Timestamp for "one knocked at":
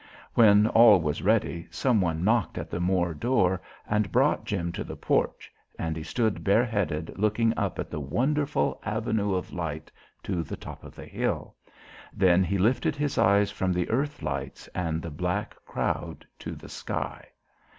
2.01-2.71